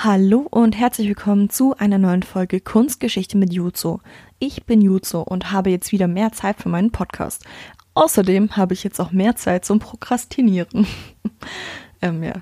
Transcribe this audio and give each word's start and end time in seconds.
Hallo 0.00 0.46
und 0.48 0.78
herzlich 0.78 1.08
willkommen 1.08 1.50
zu 1.50 1.76
einer 1.76 1.98
neuen 1.98 2.22
Folge 2.22 2.60
Kunstgeschichte 2.60 3.36
mit 3.36 3.52
Juzo. 3.52 4.00
Ich 4.38 4.64
bin 4.64 4.80
Juzo 4.80 5.22
und 5.22 5.50
habe 5.50 5.70
jetzt 5.70 5.90
wieder 5.90 6.06
mehr 6.06 6.30
Zeit 6.30 6.62
für 6.62 6.68
meinen 6.68 6.92
Podcast. 6.92 7.44
Außerdem 7.94 8.56
habe 8.56 8.74
ich 8.74 8.84
jetzt 8.84 9.00
auch 9.00 9.10
mehr 9.10 9.34
Zeit 9.34 9.64
zum 9.64 9.80
Prokrastinieren. 9.80 10.86
ähm, 12.00 12.22
ja. 12.22 12.34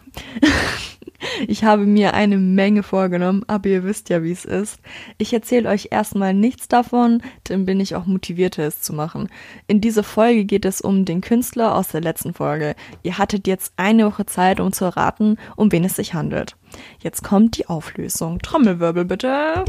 Ich 1.47 1.65
habe 1.65 1.87
mir 1.87 2.15
eine 2.15 2.39
Menge 2.39 2.83
vorgenommen, 2.83 3.45
aber 3.47 3.69
ihr 3.69 3.85
wisst 3.85 4.09
ja, 4.09 4.23
wie 4.23 4.33
es 4.33 4.45
ist. 4.45 4.81
Ich 5.19 5.33
erzähle 5.33 5.69
euch 5.69 5.89
erstmal 5.91 6.35
nichts 6.35 6.69
davon, 6.69 7.23
dann 7.45 7.67
bin 7.67 7.81
ich 7.81 7.95
auch 7.95 8.07
motivierter, 8.07 8.65
es 8.65 8.81
zu 8.81 8.93
machen. 8.93 9.29
In 9.67 9.81
dieser 9.81 10.03
Folge 10.03 10.45
geht 10.45 10.65
es 10.65 10.81
um 10.81 11.05
den 11.05 11.21
Künstler 11.21 11.75
aus 11.75 11.89
der 11.89 12.01
letzten 12.01 12.35
Folge. 12.35 12.75
Ihr 13.03 13.19
hattet 13.19 13.47
jetzt 13.47 13.73
eine 13.77 14.07
Woche 14.07 14.27
Zeit, 14.27 14.61
um 14.61 14.73
zu 14.73 14.85
erraten, 14.85 15.39
um 15.57 15.71
wen 15.73 15.85
es 15.85 15.97
sich 15.97 16.15
handelt. 16.15 16.57
Jetzt 17.03 17.23
kommt 17.23 17.57
die 17.59 17.69
Auflösung. 17.69 18.39
Trommelwirbel 18.39 19.05
bitte. 19.05 19.65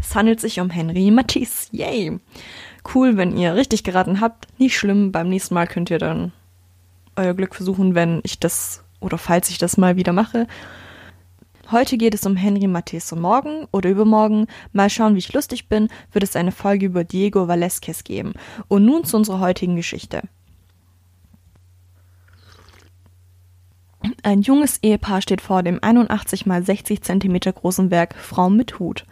Es 0.00 0.14
handelt 0.14 0.40
sich 0.40 0.60
um 0.60 0.70
Henry 0.70 1.10
Matisse. 1.10 1.68
Yay! 1.72 2.18
Cool, 2.94 3.16
wenn 3.16 3.36
ihr 3.36 3.54
richtig 3.54 3.84
geraten 3.84 4.20
habt. 4.20 4.48
Nicht 4.58 4.76
schlimm, 4.76 5.12
beim 5.12 5.28
nächsten 5.28 5.54
Mal 5.54 5.66
könnt 5.66 5.90
ihr 5.90 5.98
dann 5.98 6.32
euer 7.16 7.34
Glück 7.34 7.54
versuchen, 7.54 7.94
wenn 7.94 8.20
ich 8.24 8.40
das 8.40 8.82
oder 9.02 9.18
falls 9.18 9.50
ich 9.50 9.58
das 9.58 9.76
mal 9.76 9.96
wieder 9.96 10.12
mache. 10.12 10.46
Heute 11.70 11.96
geht 11.96 12.14
es 12.14 12.26
um 12.26 12.36
Henry 12.36 12.66
Matisse 12.66 13.14
und 13.14 13.22
morgen 13.22 13.66
oder 13.72 13.88
übermorgen, 13.88 14.46
mal 14.72 14.90
schauen, 14.90 15.14
wie 15.14 15.20
ich 15.20 15.32
lustig 15.32 15.68
bin, 15.68 15.88
wird 16.12 16.22
es 16.22 16.36
eine 16.36 16.52
Folge 16.52 16.86
über 16.86 17.04
Diego 17.04 17.48
Valesquez 17.48 18.04
geben. 18.04 18.34
Und 18.68 18.84
nun 18.84 19.04
zu 19.04 19.16
unserer 19.16 19.40
heutigen 19.40 19.76
Geschichte. 19.76 20.22
Ein 24.22 24.42
junges 24.42 24.78
Ehepaar 24.82 25.22
steht 25.22 25.40
vor 25.40 25.62
dem 25.62 25.78
81 25.82 26.44
mal 26.44 26.62
60 26.62 27.02
Zentimeter 27.02 27.52
großen 27.52 27.90
Werk 27.90 28.14
Frau 28.16 28.50
mit 28.50 28.78
Hut. 28.78 29.06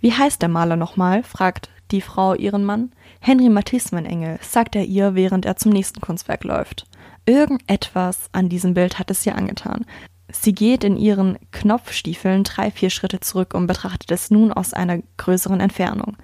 Wie 0.00 0.12
heißt 0.12 0.40
der 0.40 0.48
Maler 0.48 0.76
nochmal? 0.76 1.22
fragt 1.22 1.68
die 1.90 2.00
Frau 2.00 2.34
ihren 2.34 2.64
Mann. 2.64 2.92
Henry 3.20 3.48
Matisse, 3.48 3.94
mein 3.94 4.06
Engel, 4.06 4.38
sagt 4.40 4.76
er 4.76 4.84
ihr, 4.84 5.14
während 5.14 5.44
er 5.46 5.56
zum 5.56 5.72
nächsten 5.72 6.00
Kunstwerk 6.00 6.44
läuft. 6.44 6.86
Irgendetwas 7.26 8.30
an 8.32 8.48
diesem 8.48 8.74
Bild 8.74 8.98
hat 8.98 9.10
es 9.10 9.26
ihr 9.26 9.34
angetan. 9.34 9.84
Sie 10.32 10.52
geht 10.52 10.84
in 10.84 10.96
ihren 10.96 11.38
Knopfstiefeln 11.50 12.44
drei, 12.44 12.70
vier 12.70 12.90
Schritte 12.90 13.20
zurück 13.20 13.54
und 13.54 13.66
betrachtet 13.66 14.10
es 14.10 14.30
nun 14.30 14.52
aus 14.52 14.72
einer 14.72 15.00
größeren 15.16 15.60
Entfernung. 15.60 16.16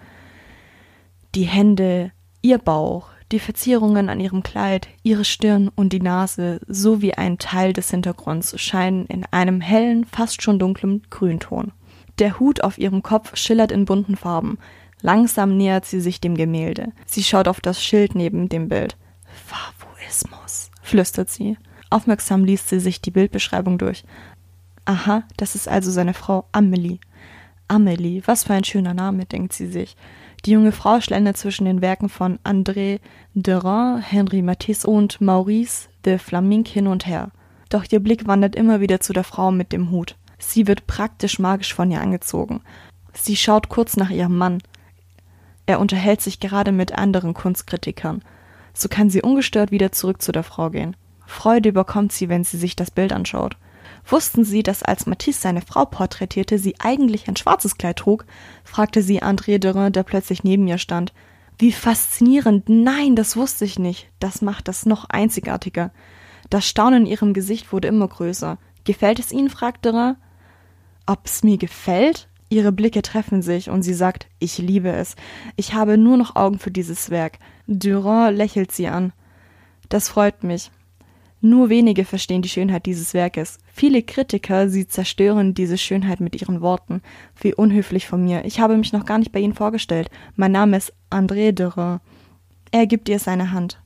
Die 1.34 1.44
Hände, 1.44 2.12
ihr 2.40 2.58
Bauch, 2.58 3.08
die 3.32 3.38
Verzierungen 3.38 4.10
an 4.10 4.20
ihrem 4.20 4.42
Kleid, 4.42 4.88
ihre 5.02 5.24
Stirn 5.24 5.70
und 5.74 5.92
die 5.92 6.00
Nase 6.00 6.60
sowie 6.66 7.14
ein 7.14 7.38
Teil 7.38 7.72
des 7.72 7.90
Hintergrunds 7.90 8.60
scheinen 8.60 9.06
in 9.06 9.24
einem 9.30 9.60
hellen, 9.60 10.04
fast 10.04 10.42
schon 10.42 10.58
dunklen 10.58 11.02
Grünton. 11.08 11.72
Der 12.18 12.38
Hut 12.38 12.62
auf 12.62 12.76
ihrem 12.76 13.02
Kopf 13.02 13.36
schillert 13.36 13.72
in 13.72 13.86
bunten 13.86 14.16
Farben. 14.16 14.58
Langsam 15.00 15.56
nähert 15.56 15.86
sie 15.86 16.00
sich 16.00 16.20
dem 16.20 16.36
Gemälde. 16.36 16.92
Sie 17.06 17.24
schaut 17.24 17.48
auf 17.48 17.60
das 17.60 17.82
Schild 17.82 18.14
neben 18.14 18.48
dem 18.50 18.68
Bild. 18.68 18.96
Favoismus, 19.46 20.70
flüstert 20.92 21.30
sie. 21.30 21.56
Aufmerksam 21.88 22.44
liest 22.44 22.68
sie 22.68 22.78
sich 22.78 23.00
die 23.00 23.10
Bildbeschreibung 23.10 23.78
durch. 23.78 24.04
Aha, 24.84 25.24
das 25.38 25.54
ist 25.54 25.66
also 25.66 25.90
seine 25.90 26.12
Frau 26.12 26.44
Amelie. 26.52 26.98
Amelie, 27.66 28.20
was 28.26 28.44
für 28.44 28.52
ein 28.52 28.64
schöner 28.64 28.92
Name, 28.92 29.24
denkt 29.24 29.54
sie 29.54 29.68
sich. 29.68 29.96
Die 30.44 30.50
junge 30.50 30.72
Frau 30.72 31.00
schlendert 31.00 31.38
zwischen 31.38 31.64
den 31.64 31.80
Werken 31.80 32.10
von 32.10 32.38
André 32.44 33.00
Derain, 33.32 34.02
Henri 34.02 34.42
Matisse 34.42 34.86
und 34.86 35.18
Maurice 35.22 35.88
de 36.04 36.18
Flaminck 36.18 36.68
hin 36.68 36.88
und 36.88 37.06
her. 37.06 37.30
Doch 37.70 37.84
ihr 37.90 38.00
Blick 38.00 38.26
wandert 38.26 38.54
immer 38.54 38.80
wieder 38.80 39.00
zu 39.00 39.14
der 39.14 39.24
Frau 39.24 39.50
mit 39.50 39.72
dem 39.72 39.90
Hut. 39.90 40.16
Sie 40.38 40.66
wird 40.66 40.86
praktisch 40.86 41.38
magisch 41.38 41.72
von 41.72 41.90
ihr 41.90 42.02
angezogen. 42.02 42.60
Sie 43.14 43.36
schaut 43.36 43.70
kurz 43.70 43.96
nach 43.96 44.10
ihrem 44.10 44.36
Mann. 44.36 44.58
Er 45.64 45.80
unterhält 45.80 46.20
sich 46.20 46.38
gerade 46.38 46.70
mit 46.70 46.92
anderen 46.92 47.32
Kunstkritikern. 47.32 48.22
So 48.74 48.88
kann 48.88 49.10
sie 49.10 49.22
ungestört 49.22 49.70
wieder 49.70 49.92
zurück 49.92 50.22
zu 50.22 50.32
der 50.32 50.42
Frau 50.42 50.70
gehen. 50.70 50.96
Freude 51.26 51.70
überkommt 51.70 52.12
sie, 52.12 52.28
wenn 52.28 52.44
sie 52.44 52.58
sich 52.58 52.76
das 52.76 52.90
Bild 52.90 53.12
anschaut. 53.12 53.56
Wussten 54.06 54.44
Sie, 54.44 54.62
dass 54.62 54.82
als 54.82 55.06
Matisse 55.06 55.40
seine 55.40 55.62
Frau 55.62 55.84
porträtierte, 55.84 56.58
sie 56.58 56.74
eigentlich 56.80 57.28
ein 57.28 57.36
schwarzes 57.36 57.78
Kleid 57.78 57.98
trug? 57.98 58.24
fragte 58.64 59.02
sie 59.02 59.22
André 59.22 59.58
Derain, 59.58 59.92
der 59.92 60.02
plötzlich 60.02 60.42
neben 60.44 60.66
ihr 60.66 60.78
stand. 60.78 61.12
Wie 61.58 61.72
faszinierend. 61.72 62.68
Nein, 62.68 63.14
das 63.14 63.36
wusste 63.36 63.64
ich 63.64 63.78
nicht. 63.78 64.08
Das 64.18 64.42
macht 64.42 64.66
das 64.68 64.86
noch 64.86 65.04
einzigartiger. 65.08 65.92
Das 66.50 66.66
Staunen 66.66 67.06
in 67.06 67.12
ihrem 67.12 67.32
Gesicht 67.34 67.72
wurde 67.72 67.88
immer 67.88 68.08
größer. 68.08 68.58
Gefällt 68.84 69.20
es 69.20 69.30
Ihnen? 69.30 69.50
fragte 69.50 69.92
Derain. 69.92 70.16
Ob's 71.06 71.44
mir 71.44 71.58
gefällt? 71.58 72.28
Ihre 72.52 72.70
Blicke 72.70 73.00
treffen 73.00 73.40
sich 73.40 73.70
und 73.70 73.80
sie 73.80 73.94
sagt, 73.94 74.26
ich 74.38 74.58
liebe 74.58 74.90
es. 74.90 75.16
Ich 75.56 75.72
habe 75.72 75.96
nur 75.96 76.18
noch 76.18 76.36
Augen 76.36 76.58
für 76.58 76.70
dieses 76.70 77.08
Werk. 77.08 77.38
Durand 77.66 78.36
lächelt 78.36 78.72
sie 78.72 78.88
an. 78.88 79.14
Das 79.88 80.10
freut 80.10 80.44
mich. 80.44 80.70
Nur 81.40 81.70
wenige 81.70 82.04
verstehen 82.04 82.42
die 82.42 82.50
Schönheit 82.50 82.84
dieses 82.84 83.14
Werkes. 83.14 83.58
Viele 83.72 84.02
Kritiker, 84.02 84.68
sie 84.68 84.86
zerstören 84.86 85.54
diese 85.54 85.78
Schönheit 85.78 86.20
mit 86.20 86.38
ihren 86.42 86.60
Worten. 86.60 87.00
Wie 87.40 87.54
unhöflich 87.54 88.06
von 88.06 88.22
mir. 88.22 88.44
Ich 88.44 88.60
habe 88.60 88.76
mich 88.76 88.92
noch 88.92 89.06
gar 89.06 89.16
nicht 89.16 89.32
bei 89.32 89.40
Ihnen 89.40 89.54
vorgestellt. 89.54 90.10
Mein 90.36 90.52
Name 90.52 90.76
ist 90.76 90.92
André 91.10 91.52
Derain. 91.52 92.00
Er 92.70 92.86
gibt 92.86 93.08
ihr 93.08 93.18
seine 93.18 93.52
Hand. 93.52 93.80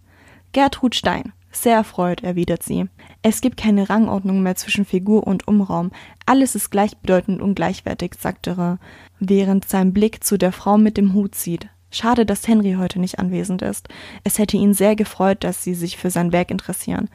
Gertrud 0.50 0.96
Stein. 0.96 1.32
Sehr 1.52 1.76
erfreut, 1.76 2.22
erwidert 2.22 2.62
sie. 2.62 2.84
Es 3.22 3.40
gibt 3.40 3.56
keine 3.56 3.88
Rangordnung 3.88 4.42
mehr 4.42 4.56
zwischen 4.56 4.84
Figur 4.84 5.26
und 5.26 5.48
Umraum. 5.48 5.90
Alles 6.26 6.56
ist 6.56 6.70
gleichbedeutend 6.70 7.40
und 7.40 7.54
gleichwertig, 7.54 8.14
sagt 8.18 8.46
Derain, 8.46 8.78
während 9.20 9.68
sein 9.68 9.92
Blick 9.92 10.24
zu 10.24 10.36
der 10.36 10.52
Frau 10.52 10.76
mit 10.76 10.96
dem 10.96 11.14
Hut 11.14 11.36
zieht. 11.36 11.68
Schade, 11.92 12.26
dass 12.26 12.48
Henry 12.48 12.74
heute 12.78 12.98
nicht 12.98 13.20
anwesend 13.20 13.62
ist. 13.62 13.88
Es 14.24 14.38
hätte 14.38 14.56
ihn 14.56 14.74
sehr 14.74 14.96
gefreut, 14.96 15.44
dass 15.44 15.62
sie 15.62 15.74
sich 15.74 15.96
für 15.96 16.10
sein 16.10 16.32
Werk 16.32 16.50
interessieren. 16.50 17.08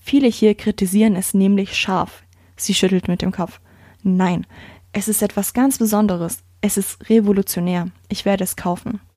Viele 0.00 0.28
hier 0.28 0.54
kritisieren 0.54 1.16
es 1.16 1.34
nämlich 1.34 1.76
scharf. 1.76 2.22
Sie 2.56 2.74
schüttelt 2.74 3.08
mit 3.08 3.22
dem 3.22 3.32
Kopf. 3.32 3.60
Nein, 4.02 4.46
es 4.92 5.08
ist 5.08 5.22
etwas 5.22 5.52
ganz 5.52 5.78
Besonderes. 5.78 6.44
Es 6.60 6.76
ist 6.76 7.10
revolutionär. 7.10 7.88
Ich 8.08 8.24
werde 8.24 8.44
es 8.44 8.54
kaufen. 8.54 9.00